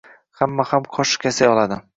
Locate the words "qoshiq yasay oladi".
0.97-1.83